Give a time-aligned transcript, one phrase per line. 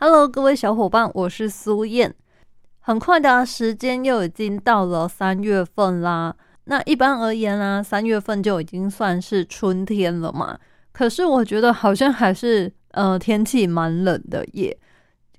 [0.00, 2.14] ？Hello，各位小伙伴，我是苏燕。
[2.78, 6.36] 很快的时间又已经到了三月份啦。
[6.66, 10.56] 那一般而言啊，三月份就已经算是春天了嘛。
[10.92, 14.78] 可是我觉得好像还是呃天气蛮冷的耶。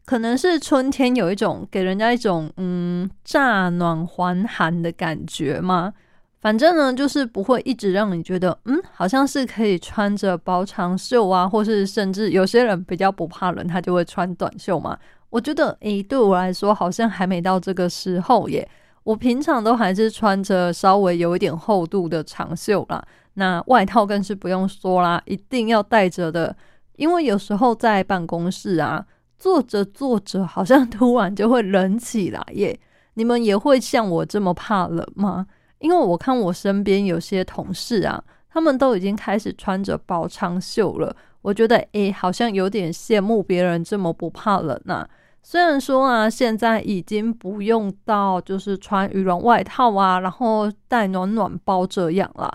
[0.03, 5.93] 可能是春天有一种给人家一种嗯乍暖还寒的感觉吗？
[6.41, 14.97] 反正呢，就是不会一直让你觉得，嗯，好像是可以穿着薄长袖啊，或是甚至有些人比较不怕冷，他就会穿短袖嘛。
[15.29, 18.67] 我觉得，诶，对我来说好像还没到这个时候耶。
[19.03, 26.55] 我平常都还是穿着稍微有一点厚度的长袖啦，那外套更是不用说啦，一定要带着的，
[26.95, 29.05] 因为有时候在办公室啊，
[29.37, 32.79] 坐着坐着，好像突然就会冷起来耶。
[33.15, 35.47] 你们也会像我这么怕冷吗？
[35.79, 41.15] 因为我看我身边有些同事啊，他们都已经开始穿着薄长袖了。
[41.41, 45.07] 我觉得，诶，好像有点羡慕别人这么不怕冷呐。
[45.41, 52.51] 虽然说啊，现在已经不用到就是穿羽绒外套啊，然后带暖暖包这样啦，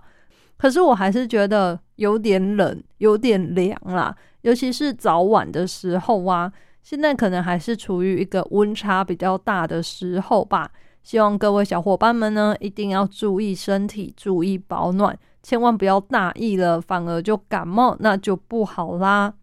[0.58, 4.14] 可是我还是觉得有点冷，有点凉啦。
[4.42, 6.52] 尤其是早晚的时候啊，
[6.82, 10.70] 现在可能还是处于一个温差比较大的时候吧。
[11.04, 19.34] 希望各位小伙伴们呢，一定要注意身体，注意保暖，千万不要大意了，反而就感冒，那就不好啦。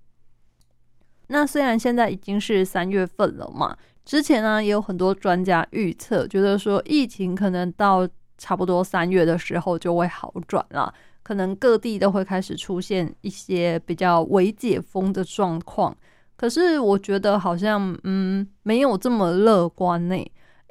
[1.27, 8.05] 那虽然现在已经是三月份了嘛，之前呢也有很多专家预测，觉得说疫情可能到
[8.39, 10.91] 差不多三月的时候就会好转了，
[11.21, 15.95] 可能各地都会开始出现一些比较微解封的状况。
[16.35, 20.15] 可是我觉得好像嗯没有这么乐观呢。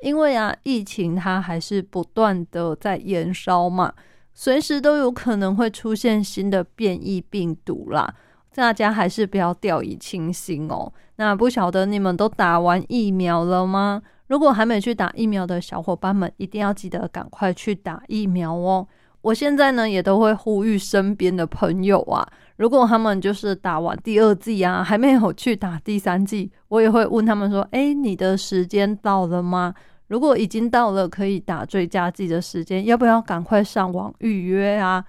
[0.03, 3.93] 因为啊，疫情它还是不断的在延烧嘛，
[4.33, 8.15] 随时都有可能会出现新的变异病毒啦。
[8.55, 10.93] 大家还是不要掉以轻心哦。
[11.17, 14.03] 那不晓得你们都打完疫苗了吗？
[14.27, 18.87] 如果还没去打疫苗的小伙伴们，一定要记得赶快去打疫苗哦。
[19.23, 29.75] 我现在呢，也都会呼吁身边的朋友啊，如果他们就是打完第二剂啊，还没有去打第三剂，我也会问他们说：“哎，你的时间到了吗？”
[30.11, 35.05] 如果已经到了可以打追加剂的时间，要不要赶快上网预约啊？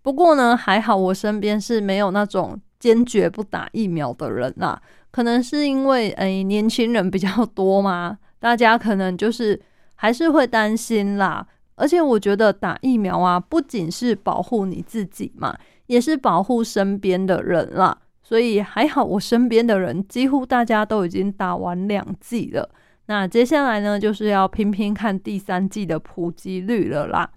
[0.00, 4.80] 不过呢，还好我身边是没有那种坚决不打疫苗的人啦。
[5.10, 9.60] 可能是因为诶年轻人比较多嘛，大家可能就是
[9.96, 11.44] 还是会担心啦。
[11.74, 17.98] 而且我觉得打疫苗啊，不仅是保护你自己嘛，也是保护身边的人啦。
[18.22, 22.70] 所以还好我身边的人几乎大家都已经打完两剂了。
[23.08, 27.30] 那接下来呢，就是要拼拼看第三季的普及率了啦。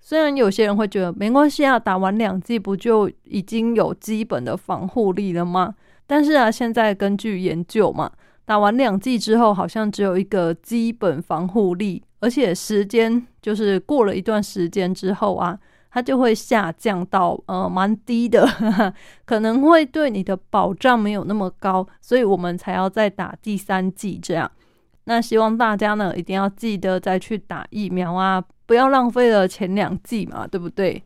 [0.00, 5.74] 虽然有些人会觉得没关系啊，打完两季不就已经有基本的防护力了吗？
[6.06, 8.10] 但是啊，现在根据研究嘛，
[8.46, 15.58] 打完两季之后，好像只有一个基本防护力，而且时间就是过了一段时间之后啊，
[15.90, 18.48] 它就会下降到呃蛮低的，
[19.26, 24.50] 可能会对你的保障没有那么高，所以我们才要再打第三季这样。
[25.10, 31.02] 那希望大家呢，一定要记得再去打疫苗啊，不要浪费了前两剂嘛，对不对？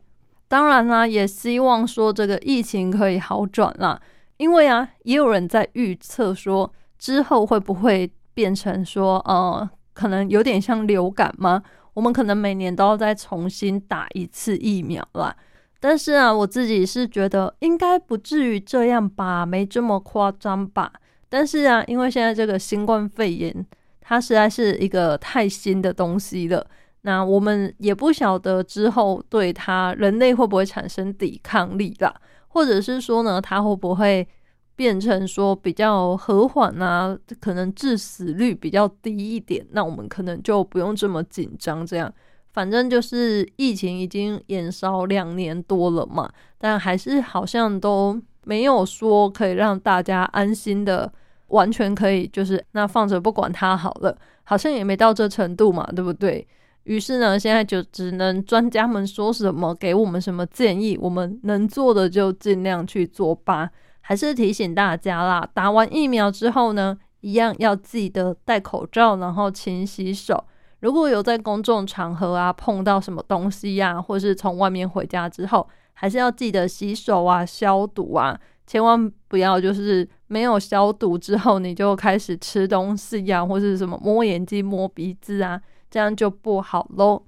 [0.47, 3.99] 当然啦，也希望说这个疫情可以好转啦，
[4.37, 11.63] 因为啊，也有人在预测说之后会不会变成说，呃，可能有点像流感吗？
[11.95, 15.35] 我们可能每年都要再重新打一次疫苗啦。
[15.79, 20.93] 但是啊，我自己是觉得应该不至于这样吧，没这么夸张吧。
[21.27, 23.65] 但是啊，因为现在这个新冠肺炎。
[24.07, 26.63] 它实在是一个太新的东西了，
[27.01, 32.13] 那我们也不晓得之后对它人类会不会产生抵抗力啦，
[32.49, 34.27] 或者是说呢，它会不会
[34.75, 41.83] 变成说比较和缓啊，可能致死率比较低一点，那我们可能就不用这么紧张。
[41.83, 42.13] 这样，
[42.53, 51.11] 反正就是疫情已经延烧两年多了嘛，但还是好像都没有说可以让大家安心的。
[51.47, 56.47] 完全可以，就是那放着不管它好了，好像也没到这程度嘛，对不对？
[56.83, 63.69] 于是呢，现在就只能专家们说什么，给我们什么建议，我们能做的就尽量去做吧。
[64.01, 70.43] 还是提醒大家啦，打完疫苗之后呢，一样要记得戴口罩，然后勤洗手。
[70.81, 87.23] 如果有在公众场合啊碰到什么东西呀，或是从外面回家之后，还是要记得洗手啊、消毒啊，千万不要就是没有消毒之后你就开始吃东西呀，或是什么摸眼睛、摸鼻子啊，这样就不好喽。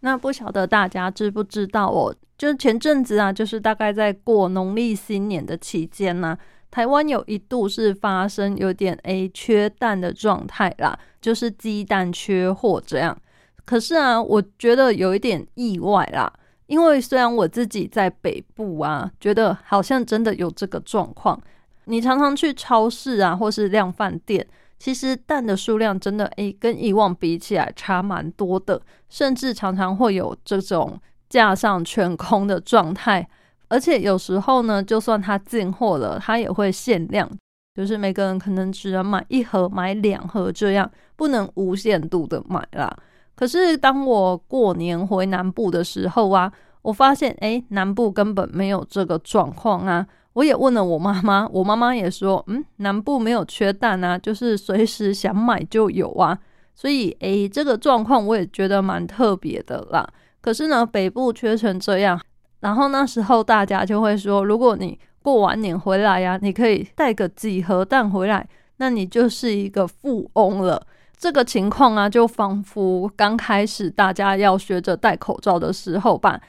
[0.00, 2.14] 那不晓得大家知不知道哦？
[2.38, 6.36] 就前阵子啊，就是大概在过农历新年的期间呢。
[6.70, 13.16] 台湾有一度是发生有点诶缺蛋的状态啦，就是鸡蛋缺货这样。
[13.64, 16.30] 可是啊，我觉得有一点意外啦，
[16.66, 21.40] 因为虽然我自己在北部啊，觉得好像真的有这个状况。
[21.84, 24.44] 你常常去超市啊，或是量饭店，
[24.78, 33.28] 其实蛋的数量真的诶跟以往比起来差蛮多的，甚至常常会有这种架上全空的状态。
[33.68, 37.30] 而且有时候呢，就算他进货了，他也会限量，
[37.74, 42.96] 就是每个人可能只能买一盒、买两盒这样，不能无限度的买啦。
[43.36, 46.50] 可是当我过年回南部的时候啊，
[46.82, 50.04] 我发现诶，南部根本没有这个状况啊。
[50.32, 56.38] 我也问了我妈妈，我妈妈也说，嗯，南部没有缺蛋啊，就是随时想买就有啊。
[56.74, 60.06] 所以诶，这个状况我也觉得蛮特别的啦。
[60.40, 62.20] 可是呢，北部缺成这样。
[62.60, 68.46] 然后那时候大家就会说，如果你过完年回来呀，你可以带个几盒蛋回来，
[68.76, 70.86] 那你就是一个富翁了。
[71.16, 76.40] 这个情况啊，就仿佛刚开始大家要学着戴口罩的时候吧。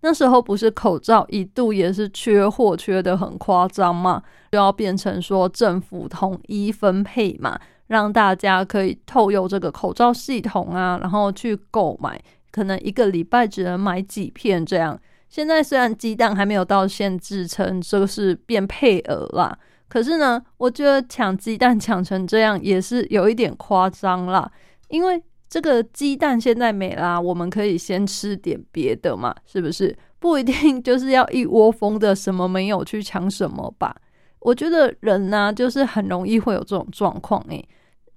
[0.00, 12.20] 那时候不是口罩一度也是缺货，缺的很夸张嘛，就要变成说政府统一分配嘛，让大家可以透用这个口罩系统啊，然后去购买，
[12.52, 14.96] 可能一个礼拜只能买几片这样。
[15.28, 19.58] 现在虽然鸡蛋还没有到限制成就是变配额啦，
[19.88, 24.50] 可是呢，我觉得抢鸡蛋抢成这样也是有一点夸张啦。
[24.88, 29.96] 因为这个鸡蛋现在没啦，我们可以先吃点别的嘛，是不是？
[30.18, 33.94] 不一定就是要一窝蜂的什么没有去抢什么吧。
[34.40, 37.68] 我觉得人呢，就是很容易会有这种状况诶，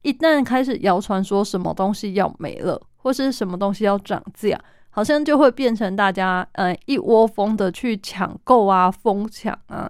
[0.01, 4.60] 一旦开始谣传说什么东西要没了，或是什么东西要涨价。
[4.92, 9.89] 好像就会变成大家呃一窝蜂的去抢购啊，疯抢啊，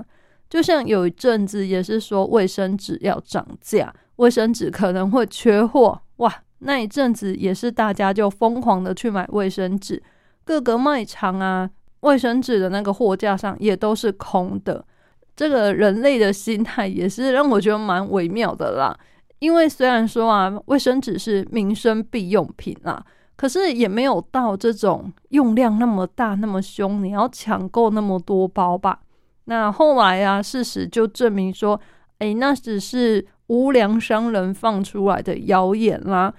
[0.49, 10.01] 就像有一阵子也是说卫生纸要涨价，卫生纸可能会缺货，哇，那一阵子也是大家就疯狂的去买卫生纸，
[10.43, 11.69] 各个卖场啊，
[12.01, 14.83] 卫生纸的那个货架上也都是空的。
[15.35, 18.97] 这个人类的心态也是让我觉得蛮微妙的啦，
[19.39, 23.05] 因为虽然说啊，卫生纸是民生必用品啊。
[23.35, 28.99] 可是也没有到这种用量那么大、那么凶，你要抢购那么多包吧？
[29.49, 31.81] 那后来啊，事实就证明说，
[32.19, 36.31] 哎，那只是无良商人放出来的谣言啦。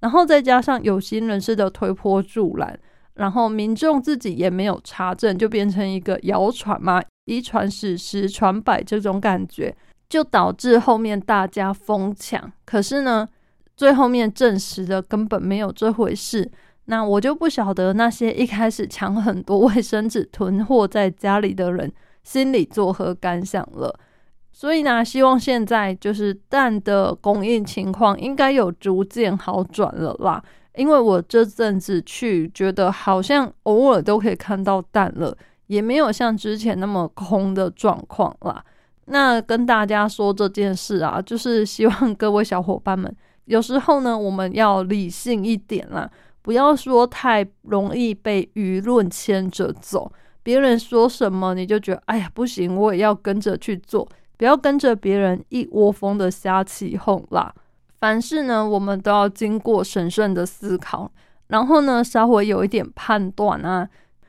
[0.00, 2.78] 然后再加上有心人士的推波助澜，
[3.16, 9.76] 然后民众自己也没有查证，就变成一个谣传嘛，一传十，十传百这种感觉，
[10.08, 12.50] 就导致后面大家疯抢。
[12.64, 13.28] 可是呢？
[13.76, 16.48] 最后面证实的根本没有这回事，
[16.84, 21.92] 那我就不晓得那些一开始抢很多卫生纸囤货在家里的人
[22.24, 23.96] 心里作何感想了。
[24.52, 30.42] 所以呢，希望现在就是蛋的供应情况应该有逐渐好转了啦。
[30.76, 35.36] 因为我这阵子去，觉得好像偶尔都可以看到蛋了，
[35.68, 38.64] 也没有像之前那么空的状况啦。
[39.06, 43.14] 那跟大家说这件事啊，就是希望各位小伙伴们。
[43.44, 46.10] 有时候呢，我们要理性一点啦，
[46.42, 50.10] 不要说太容易被舆论牵着走。
[50.44, 57.52] 别人说什么，你就觉得哎呀不行，我也要跟着去做，不要跟着别人一窝蜂的瞎起哄啦。
[57.98, 61.10] 凡事呢，我们都要经过审慎的思考，
[61.48, 63.88] 然后呢，稍微有一点判断啊，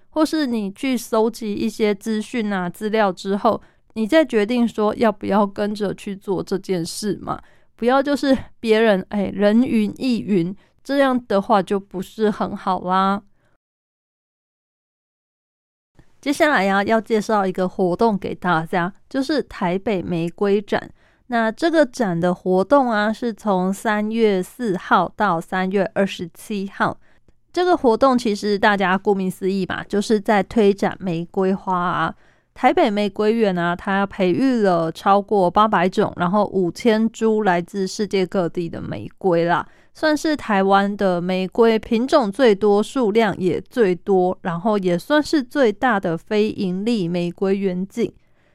[0.09, 3.61] 或是你去搜集一些资讯啊、资料之后，
[3.93, 7.39] 你再决定说要不要跟着去做这件事嘛。
[7.75, 13.21] 不要就是别人哎人云亦云，这样的话就不是很好啦。
[16.25, 20.89] 接下来呀，要介绍一个活动给大家，就是台北玫瑰展。
[21.27, 26.97] 那这个展的活动啊，是从三月四号到三月二十七号。
[27.53, 32.15] 这个活动其实大家顾名思义嘛，就是在推展玫瑰花啊。
[32.55, 48.11] 台北玫瑰园啊，它培育了超过八百种，然后五千株来自世界各地的玫瑰啦，算是台湾的玫瑰品种最多、数量也最多，然后也算是最大的非盈利玫瑰园景。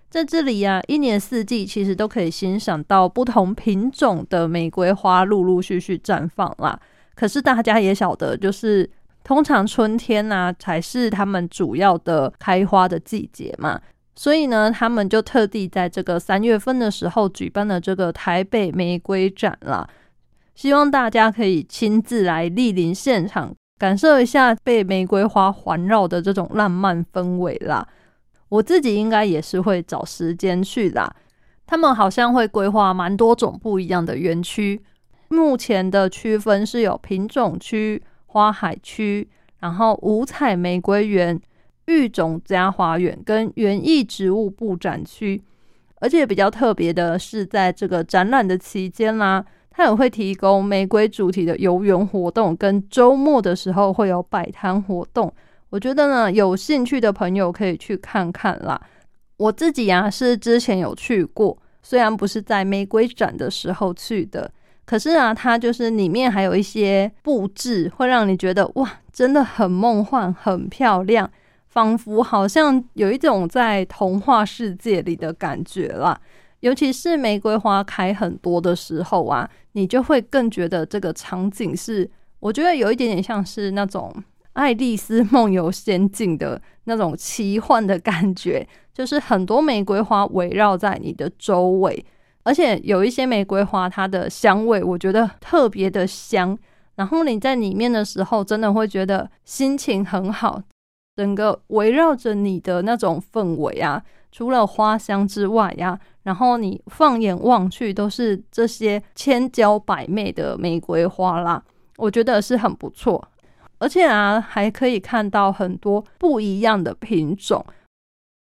[0.09, 6.81] 在这里呀、一年四季其实都可以欣赏到不同品种的玫瑰花陆陆续续绽放啦。
[7.15, 8.89] 可是大家也晓得，就是
[9.23, 13.79] 通常春天呢、才是它们主要的开花的季节嘛。
[14.15, 19.89] 所以呢，他们就特地在这个三月份的时候举办了这个台北玫瑰展啦，
[20.55, 27.87] 希望大家可以亲自来莅临现场，感受一下被玫瑰花环绕的这种浪漫氛围啦。
[28.51, 31.15] 我自己应该也是会找时间去啦。
[31.67, 34.83] 他们好像会规划蛮多种不一样的园区，
[35.29, 39.29] 目前的区分是有品种区、花海区，
[39.61, 41.41] 然后五彩玫瑰园、
[41.91, 45.43] 育种家花园跟园艺植物布展区。
[45.97, 55.31] 而且比较特别的是，在这个展览的期间啦、它也会提供玫瑰主题的游园活动，跟周末的时候会有摆摊活动。
[55.69, 58.81] 我觉得呢，有兴趣的朋友可以去看看啦。
[59.37, 64.51] 我自己呀、是之前有去过，虽然不是在玫瑰展的时候去的，
[64.87, 71.31] 可是啊，它就是里面还有一些布置，会让你觉得哇，真的很梦幻、很漂亮，
[71.71, 76.21] 仿佛好像有一种在童话世界里的感觉啦。
[76.61, 84.13] 尤其是玫瑰花开很多的时候啊，你就会更觉得这个场景是，我觉得有一点点像是那种
[84.53, 92.05] 《爱丽丝梦游仙境》的那种奇幻的感觉，就是很多玫瑰花围绕在你的周围，
[92.43, 96.59] 而且有一些玫瑰花它的香味，我觉得特别的香。
[96.97, 100.61] 然后你在里面的时候，真的会觉得心情很好，
[101.21, 111.63] 整个围绕着你的那种氛围啊，除了花香之外呀、然后你放眼望去都是这些千娇百媚的玫瑰花啦，
[111.99, 113.23] 我觉得是很不错。
[113.81, 117.63] 而且啊，还可以看到很多不一样的品种，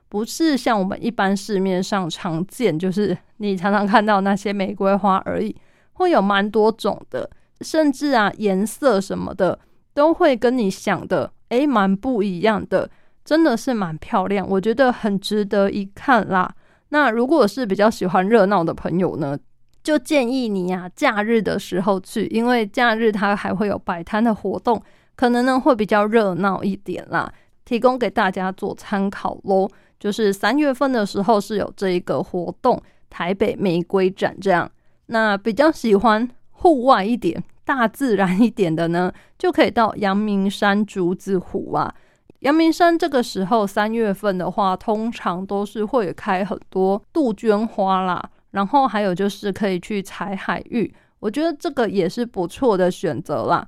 [0.07, 5.53] 不是像我们一般市面上常见，就是你常常看到那些玫瑰花而已，
[5.91, 9.59] 会有蛮多种的，甚至啊颜色什么的
[9.93, 12.89] 都会跟你想的诶蛮不一样的，
[13.23, 16.51] 真的是蛮漂亮，我觉得很值得一看啦。
[16.89, 19.37] 那如果是比较喜欢热闹的朋友呢，
[19.83, 24.81] 就建议你呀、假日的时候去，因为假日它还会有摆摊的活动，
[25.15, 27.31] 可能呢会比较热闹一点啦，
[27.65, 29.69] 提供给大家做参考喽。
[29.99, 34.69] 就是三月份的时候是有这一个活动，台北玫瑰展这样。
[35.07, 41.93] 那比较喜欢户外一点、大自然一点的呢，就可以到阳明山竹子湖啊。
[42.39, 53.67] 阳明山这个时候三月份的话，通常都是会开很多杜鹃花啦，然后还有就是可以去采海芋，我觉得这个也是不错的选择啦，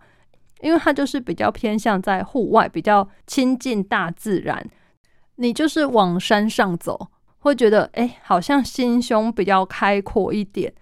[0.61, 4.67] 因为它就是比较偏向在户外，比较亲近大自然。
[5.35, 10.73] 你就是往山上走，会觉得哎、诶好像心胸比较开阔一点，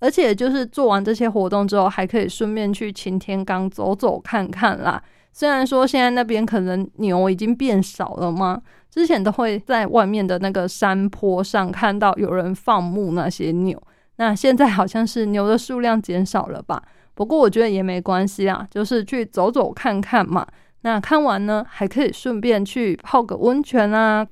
[0.00, 5.02] 而且就是做完这些活动之后，还可以顺便去擎天岗走走看看啦。
[5.32, 13.80] 虽然说现在那边可能牛已经变少了吗，之前都会在外面的那个山坡上看到有人放牧那些牛，
[14.16, 16.82] 那现在好像是牛的数量减少了吧？
[17.14, 20.46] 不过我觉得也没关系啊，就是去走走看看嘛。
[20.82, 24.26] 那看完呢，还可以顺便去泡个温泉啊，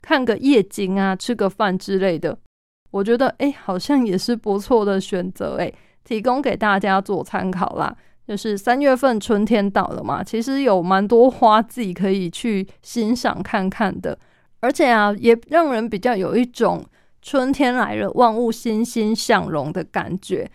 [0.00, 2.38] 看个夜景啊，吃个饭之类的。
[2.90, 5.72] 我觉得哎、诶好像也是不错的选择哎，
[6.04, 7.96] 提供给大家做参考啦。
[8.26, 14.18] 就是三月份春天到了嘛，其实有蛮多花季可以去欣赏看看的，
[14.58, 16.84] 而且啊，也让人比较有一种
[17.22, 20.50] 春天来了，万物欣欣向荣的感觉。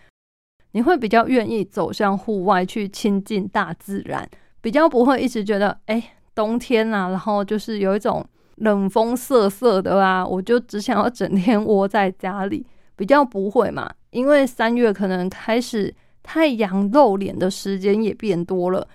[0.72, 4.28] 你会比较愿意走向户外去亲近大自然，
[4.60, 8.22] 比较不会一直觉得哎、冬天啊，然后就是有一种
[8.62, 12.64] 冷风瑟瑟的啊，我就只想要整天窝在家里，
[12.94, 15.92] 比较不会嘛，因为三月可能开始
[16.22, 18.86] 太阳露脸的时间也变多了，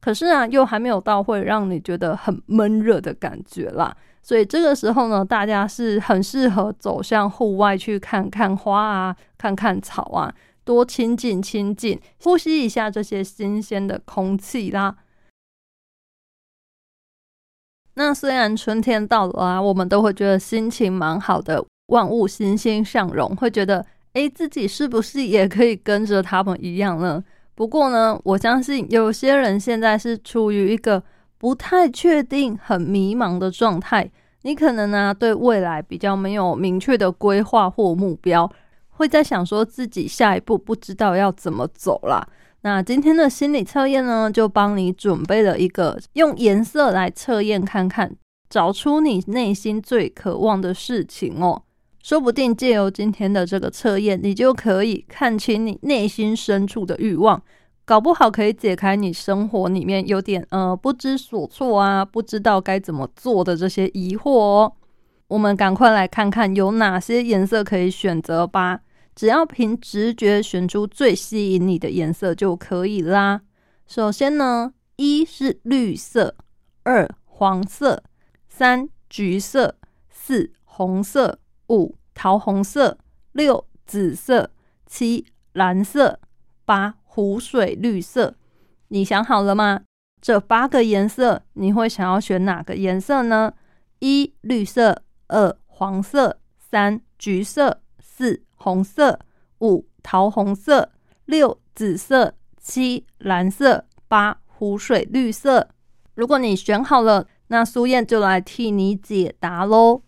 [0.00, 3.94] 可是啊，又还没有到会让你觉得很闷热的感觉啦。
[4.22, 10.34] 所以这个时候呢，大家是很适合走向户外去看看花啊，看看草啊，
[10.64, 14.96] 多亲近亲近，呼吸一下这些新鲜的空气啦。
[17.94, 27.22] 那虽然春天到了啊，我们都会觉得心情蛮好的，万物欣欣向荣，会觉得诶，自己是不是也可以跟着他们一样呢？
[27.54, 31.02] 不过呢，我相信有些人现在是处于一个
[31.36, 34.10] 不太确定、很迷茫的状态。
[34.42, 38.50] 你可能呢、对未来比较没有明确的规划或目标，
[38.88, 42.26] 会在想说自己下一步不知道要怎么走啦。
[42.62, 48.14] 那今天的心理测验呢，就帮你准备了一个用颜色来测验看看，
[48.50, 51.62] 找出你内心最渴望的事情哦。
[52.02, 57.42] 说不定借由今天的这个测验，你就可以看清你内心深处的欲望，
[57.86, 64.72] 搞不好可以解开你生活里面有点呃不知所措啊，不知道该怎么做的这些疑惑哦。
[65.28, 68.80] 我们赶快来看看有哪些颜色可以选择吧。
[69.20, 73.42] 只要凭直觉选出最吸引你的颜色就可以啦。
[73.86, 76.34] 首先呢，一是绿色，
[76.84, 78.02] 二黄色，
[78.48, 79.76] 三橘色，
[80.08, 82.96] 四红色，五桃红色，
[83.32, 84.52] 六紫色，
[84.86, 86.18] 七蓝色，
[86.64, 88.36] 八湖水绿色。
[88.88, 89.82] 你想好了吗？
[90.22, 93.52] 这八个颜色你会想要选哪个颜色呢？
[93.98, 98.44] 一绿色，二黄色，三橘色，四。
[98.62, 99.18] 红色，
[99.60, 100.92] 五桃红色，
[101.24, 105.70] 六紫色，七蓝色，八湖水绿色。
[106.14, 110.02] 如果你选好了，那苏燕就来替你解答喽。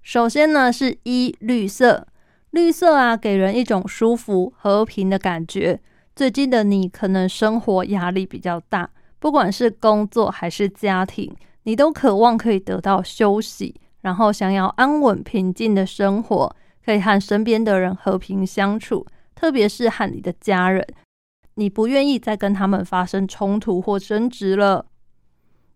[0.00, 2.06] 首先呢，是一绿色，
[2.52, 5.80] 绿色啊，给人一种舒服、和平的感觉。
[6.14, 8.88] 最近的你可能生活压力比较大，
[9.18, 11.34] 不管是工作还是家庭，
[11.64, 16.56] 你都渴望可以得到休息，然后想要安稳平静的生活。
[16.88, 20.82] 可以和身边的人和平相处，特别是和你的家人，
[21.56, 24.86] 你不愿意再跟他们发生冲突或争执了。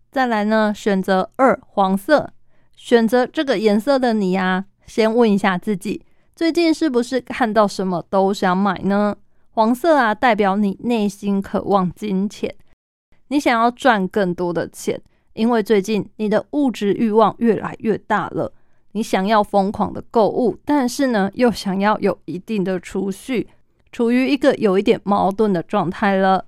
[0.09, 2.33] 再来呢，选择二黄色，
[2.75, 6.03] 选择这个颜色的你啊，先问一下自己，
[6.35, 9.15] 最近是不是看到什么都想买呢？
[9.51, 12.55] 黄色啊，代表你内心渴望金钱，
[13.27, 14.99] 你想要赚更多的钱，
[15.33, 18.51] 因为最近你的物质欲望越来越大了。
[18.93, 23.47] 你想要疯狂的购物，但是呢，又想要有一定的储蓄，
[23.91, 26.45] 处于一个有一点矛盾的状态了。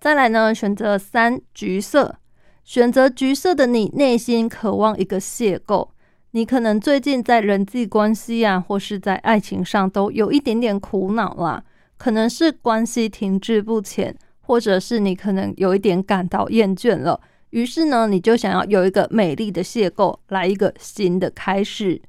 [0.00, 2.16] 再来呢，选择三橘色，
[2.64, 5.88] 选择橘色的你，内心渴望一个邂逅。
[6.32, 11.62] 你可能最近在人际关系啊，或是在爱情上都有一点点苦恼啦，
[11.96, 17.20] 可能是关系停滞不前，或者是你可能有一点感到厌倦了。
[17.50, 22.02] 于是呢，你就想要有一个美丽的邂逅，来一个新的开始。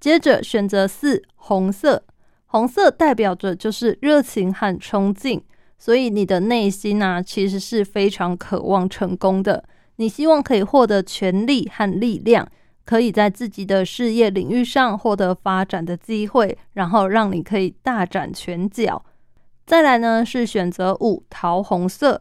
[0.00, 2.04] 接着选择四红色，
[2.46, 5.42] 红色代表着就是热情和冲劲，
[5.78, 9.64] 所以你的内心呢，其实是非常渴望成功的。
[9.96, 12.46] 你希望可以获得权力和力量，
[12.84, 19.02] 可以在自己的事业领域上获得发展的机会，然后让你可以大展拳脚。
[19.64, 22.20] 再来呢，是选择五桃红色。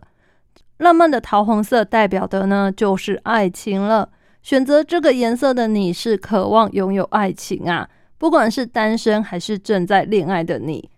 [0.83, 4.09] 浪漫的桃红色代表的呢，就是爱情了。
[4.41, 10.89] 选择这个颜色的你是渴望拥有爱情啊，不管是单身还是正在恋爱的你，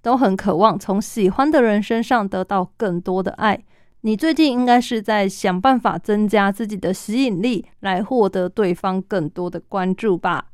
[0.00, 3.62] 都很渴望从喜欢的人身上得到更多的爱。
[4.00, 10.46] 你最近应该是在想办法增加自己的吸引力，来获得对方更多的关注吧。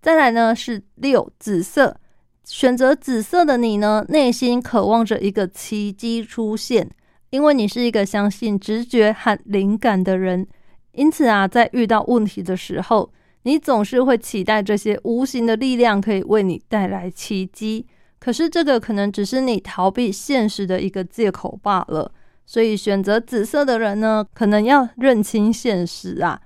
[0.00, 1.96] 再来呢是六紫色，
[2.44, 6.90] 选择紫色的你呢，内心渴望着一个奇迹出现。
[7.30, 10.46] 因为你是一个相信直觉和灵感的人，
[10.92, 13.12] 因此啊，在遇到问题的时候，
[13.42, 17.86] 你总是会期待这些无形的力量可以为你带来奇迹。
[18.18, 22.10] 可是这个可能只是你逃避现实的一个借口罢了。
[22.46, 26.40] 所以选择紫色的人呢，可能要认清现实啊。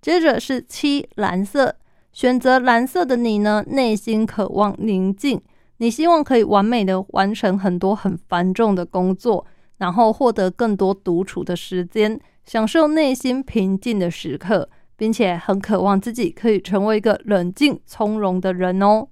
[0.00, 1.74] 接着是七蓝色，
[2.12, 5.42] 选择蓝色的你呢，内心渴望宁静，
[5.78, 9.44] 你希望可以完美的完成很多很繁重的工作。
[9.78, 19.08] 然后获得更多独处的时间，享受内心平静的时刻，并且很渴望自己可以成为一个冷静从容的人哦。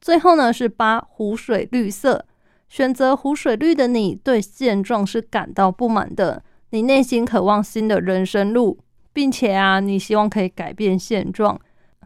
[0.00, 2.24] 最后呢，是八湖水绿色，
[2.68, 8.78] 选择湖水绿的你，对现状是感到不满的，你内心渴望新的人生路，
[9.12, 11.60] 并且啊，你希望可以改变现状，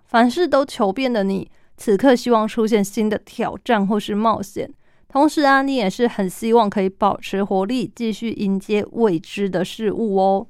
[0.07, 4.72] 凡事都求变的你，此刻希望出现新的挑战或是冒险。
[5.12, 10.46] 同时啊，你也是很希望可以保持活力，继续迎接未知的事物哦。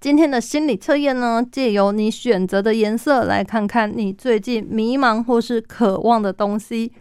[0.00, 6.92] 今天的心理测验呢，借由你选择的颜色来看看你最近迷茫或是渴望的东西。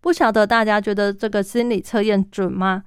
[0.00, 2.84] 不晓得大家觉得这个心理测验准吗？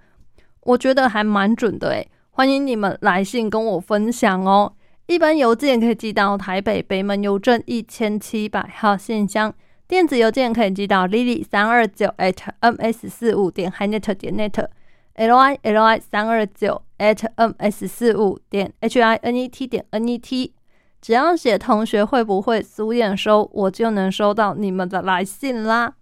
[0.61, 4.71] 我觉得还蛮准的诶，欢迎你们来信跟我分享哦。
[5.07, 9.53] 一般邮件可以寄到台北北门邮政一千七百号信箱。
[9.91, 18.71] 电子邮件可以寄到 lily 三二九 at ms 四五点 hinet 点 net，l i l i 三二九 at ms 四五点
[18.79, 20.53] h i n e t 点 n e t，
[21.01, 25.95] 只要写同学会不会苏验收，我就能收到你们的来信啦。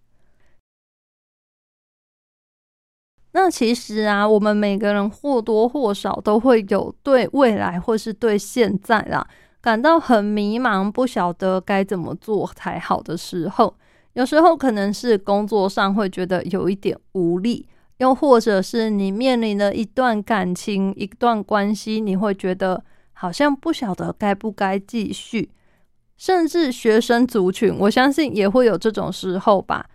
[3.32, 9.28] 那其实啊，我们每个人或多或少都会有对未来或是对现在啦。
[9.62, 13.76] 感到很迷茫，不晓得该怎么做才好的时候，
[14.14, 17.68] 有时候可能是工作上会觉得有一点无力，
[17.98, 25.52] 又或者是你面临了一段感情、一段关系，你会觉得好像不晓得该不该继续。
[26.18, 29.86] 甚至学生族群，我相信也会有这种时候吧。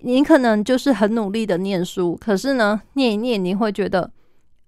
[0.00, 4.10] 你可能就是很努力的念书，可是呢，念一念你会觉得，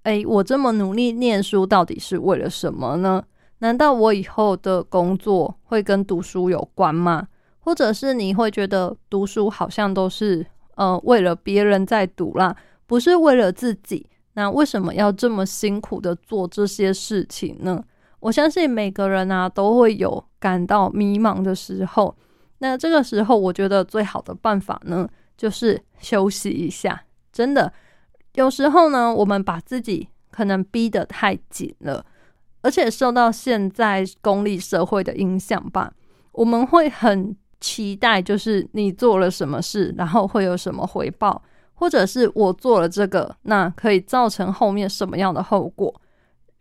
[0.02, 3.22] 哎，我这么努力念书到底是为了什么呢？
[3.60, 7.28] 难道我以后的工作会跟读书有关吗？
[7.60, 10.44] 或者是你会觉得读书好像都是
[10.74, 12.54] 呃为了别人在读啦，
[12.86, 14.06] 不是为了自己？
[14.34, 17.82] 那为什么要这么辛苦的做这些事情呢？
[18.20, 22.16] 我相信每个人啊都会有感到迷茫的时候。
[22.58, 25.08] 那这个时候，我觉得最好的办法呢？
[25.36, 27.72] 就是休息一下，真的，
[28.34, 32.04] 有时候呢，我们把自己可能逼得太紧了，
[32.62, 35.92] 而且受到现在功利社会的影响吧，
[36.32, 41.42] 我们会很期待，就是你做了什么事，然后会有什么回报，
[41.74, 45.94] 或者是我做了这个，那可以造成后面什么样的后果，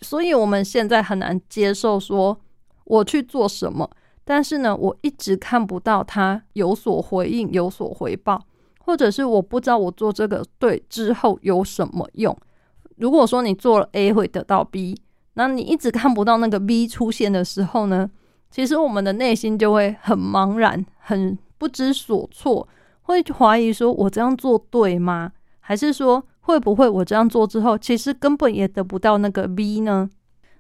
[0.02, 2.40] 所以我们现在很难接受说
[2.86, 3.90] 我去做什么，
[4.24, 8.42] 但是呢，我一直看不到他有所回应，有所回报。
[8.82, 12.36] 或者是我不知道我做这个对之后有什么用。
[12.96, 15.00] 如果说你做了 A 会得到 B，
[15.39, 18.12] 那你一直看不到那个 V 出现的时候呢？
[18.52, 22.67] 其实我们的内心就会很茫然，很不知所措，
[23.04, 25.32] 会怀疑说我这样做对吗？
[25.62, 30.10] 还是说会不会我这样做之后，其实根本也得不到那个 V 呢？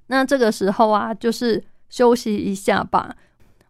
[0.07, 3.13] 那这个时候啊，就是休息一下吧。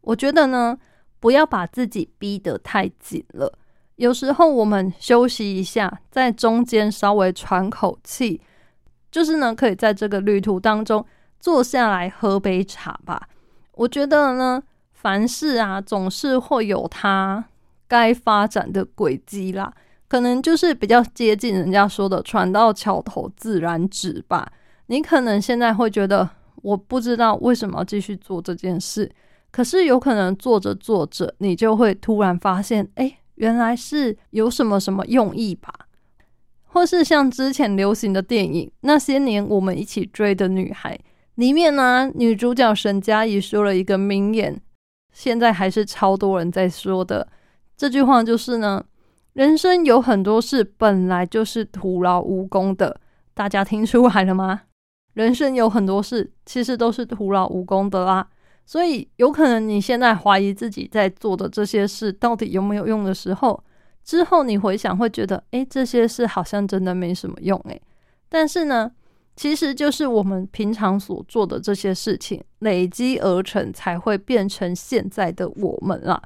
[0.02, 0.78] 我觉得呢，
[1.20, 3.52] 不要把自己逼得太紧了。
[3.96, 8.40] 有时候我们休息一下，在中间稍微喘口气，
[9.12, 11.06] 就是呢，可以在这个旅途当中
[11.40, 13.28] 坐下来喝杯茶吧。
[13.74, 14.62] 我觉得呢，
[14.94, 17.44] 凡事啊，总是会有它
[17.88, 19.74] 该发展的轨迹啦。
[20.08, 24.52] 可能就是比较接近人家说的“船到桥头自然直”吧。
[24.88, 26.30] 你可能现在会觉得，
[26.64, 29.12] 我不知道为什么要继续做这件事，
[29.52, 33.16] 可是有可能做着做着，你就会突然发现，哎。
[33.40, 35.74] 原来是有什么什么用意吧，
[36.72, 40.96] 或是像之前流行的电影《那些年我们一起追的女孩》
[41.36, 44.62] 里面呢，女主角沈佳宜说了一个名言，
[45.12, 47.28] 现在还是超多人在说的。
[47.76, 48.86] 这句话就是呢，
[49.34, 53.00] 人生有很多事本来就是徒劳无功的，
[53.34, 54.62] 大家听出来了吗？
[55.14, 58.28] 人生有很多事其实都是徒劳无功的啦。
[58.66, 63.64] 所以，有可能你现在怀疑自己在做的这些事到底有没有用的时候，
[64.10, 67.80] 之后你回想会觉得，诶，这些事好像真的没什么用，诶。
[68.28, 68.92] 但是呢，
[69.36, 76.20] 其实就是我们平常所做的这些事情累积而成，才会变成现在的我们啦。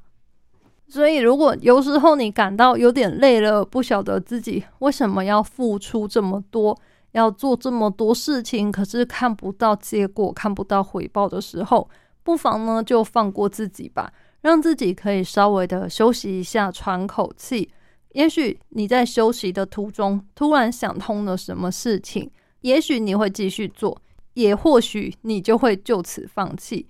[0.88, 6.80] 所以，如果有时候你感到有点累了，不晓得自己为什么要付出这么多，
[7.12, 11.90] 要做这么多事情，可是看不到结果，看不到回报的时候，
[12.24, 14.14] 不妨呢，就放过自己吧，
[14.44, 17.70] 让自己可以稍微的休息一下，喘口气。
[18.12, 22.30] 也许你在休息的途中突然想通了什么事情，
[22.62, 24.00] 也许你会继续做，
[24.36, 26.88] 也或许你就会就此放弃。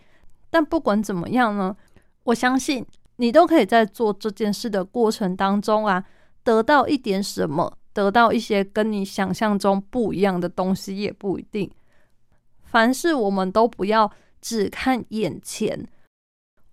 [0.49, 1.75] 但不管怎么样呢，
[2.23, 2.85] 我相信
[3.15, 6.03] 你都可以在做这件事的过程当中啊，
[6.43, 11.71] 得到一点什么，得到一些跟你想象中不一样的东西，也不一定。
[12.63, 14.11] 凡事我们都不要。
[14.45, 15.87] 只看眼前，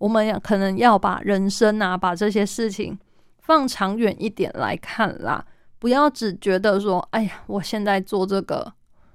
[0.01, 2.97] 我们可能要把人生啊，把这些事情
[3.37, 5.45] 放长远一点来看啦。
[5.77, 8.73] 不要只觉得说，哎呀，我现在做这个，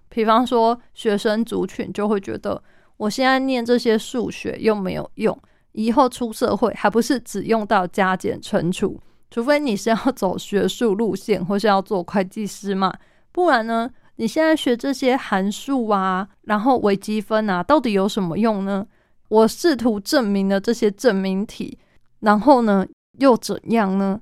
[0.09, 2.63] 比方说学生族群就会觉得，
[2.99, 5.37] 我现在念这些数学又没有用，
[5.73, 9.01] 以后出社会还不是只用到加减乘除？
[9.29, 12.93] 除非你是要走学术路线，或是要做会计师嘛，
[13.33, 13.91] 不然呢？
[14.19, 18.87] 你现在学这些函数啊，然后微积分啊，到底有什么用呢？
[19.29, 21.79] 我试图证明了这些证明题，
[22.21, 22.87] 然后呢，
[23.19, 24.21] 又怎样呢？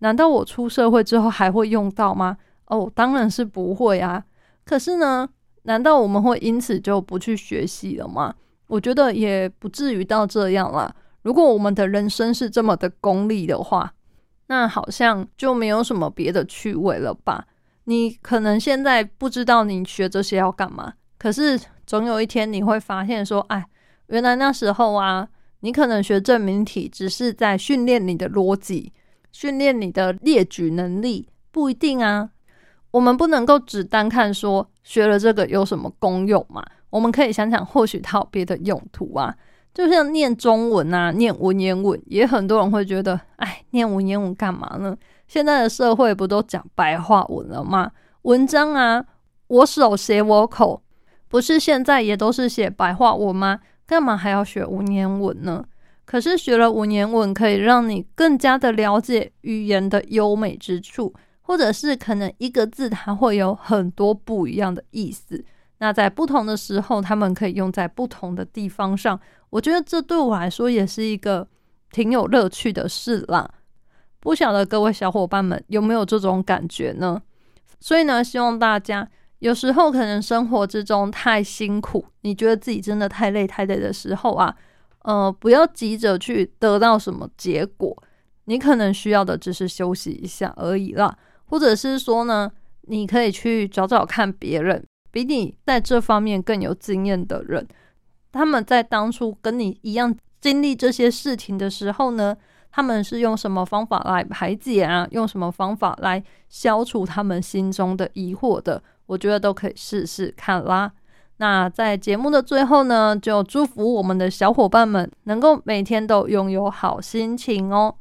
[0.00, 2.36] 难道我出社会之后还会用到吗？
[2.66, 4.24] 哦，当然是不会啊。
[4.64, 5.28] 可是呢，
[5.62, 8.34] 难道我们会因此就不去学习了吗？
[8.66, 10.92] 我觉得也不至于到这样啦。
[11.22, 13.92] 如果我们的人生是这么的功利的话，
[14.46, 17.46] 那好像就没有什么别的趣味了吧。
[17.84, 23.64] 你可能现在不知道你学这些要干嘛，可是总有一天你会发现说，哎，
[24.12, 25.26] 原来那时候啊，
[25.60, 28.92] 你可能学证明题只是在训练你的逻辑，
[29.32, 32.28] 训练你的列举能力，不一定啊。
[32.90, 36.62] 我们不能够只单看说学了这个有什么功用嘛？
[36.90, 39.34] 我们可以想想，或许它有别的用途啊。
[39.72, 44.94] 就像念中文啊，念文言文，也很多人会觉得，哎，念文言文干嘛呢？
[45.26, 47.90] 现在的社会不都讲白话文了吗？
[48.22, 49.02] 文章啊，
[49.46, 50.82] 我手写我口，
[51.28, 53.60] 不是现在也都是写白话文吗？
[53.86, 55.64] 干嘛还要学文言文呢？
[56.04, 65.44] 可是学了文言文，可以让你更加的了解语言的优美之处，或者是可能一个字它会有很多不一样的意思。
[65.78, 69.18] 那在不同的时候，他们可以用在不同的地方上。
[69.50, 71.46] 我觉得这对我来说也是一个
[71.90, 73.48] 挺有乐趣的事啦。
[74.20, 77.20] 不晓得各位小伙伴们有没有这种感觉呢？
[77.80, 79.08] 所以呢，希望大家
[79.42, 84.54] 有时候可能生活之中太辛苦，你觉得自己真的太累太累的时候啊，
[85.02, 87.92] 呃，不要急着去得到什么结果，
[88.44, 91.18] 你可能需要的只是休息一下而已啦。
[91.46, 92.48] 或者是说呢，
[92.82, 97.66] 你可以去找找看别人比你在这方面更有经验的人。
[98.30, 102.36] 他们在当初跟你一样经历这些事情的时候呢，
[102.70, 105.04] 他们是用什么方法来排解啊？
[105.10, 108.80] 用什么方法来消除他们心中的疑惑的？
[109.12, 110.90] 我觉得都可以试试看啦。
[111.36, 117.94] 那在节目的最后呢，就祝福我们的小伙伴们能够每天都拥有好心情哦。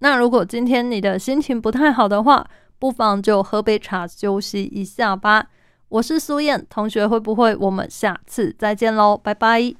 [0.00, 2.44] 那如果今天你的心情不太好的话，
[2.78, 5.46] 不妨就喝杯茶休息一下吧。
[5.90, 9.16] 我是苏燕同学，会不会我们下次再见喽？
[9.16, 9.74] 拜拜。